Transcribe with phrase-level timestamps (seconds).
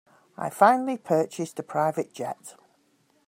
[0.35, 2.55] I finally purchased a private jet.